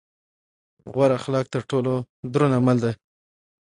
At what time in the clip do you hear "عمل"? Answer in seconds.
2.59-2.77